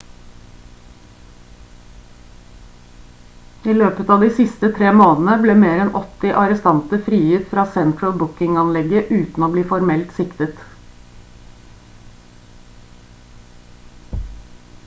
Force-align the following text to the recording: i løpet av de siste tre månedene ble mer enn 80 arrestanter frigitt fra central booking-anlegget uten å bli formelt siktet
i 3.73 3.75
løpet 3.81 4.09
av 4.15 4.23
de 4.25 4.29
siste 4.37 4.69
tre 4.77 4.93
månedene 5.01 5.35
ble 5.43 5.57
mer 5.65 5.83
enn 5.83 5.91
80 6.01 6.33
arrestanter 6.45 7.03
frigitt 7.11 7.47
fra 7.53 7.67
central 7.77 8.17
booking-anlegget 8.23 9.13
uten 9.19 9.47
å 9.51 9.53
bli 9.59 9.67
formelt 9.75 10.17
siktet 10.19 10.67